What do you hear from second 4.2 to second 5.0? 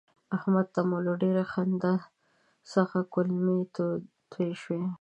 توی شوې.